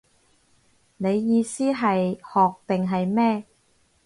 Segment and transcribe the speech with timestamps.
[0.97, 3.45] 你意思係學定係咩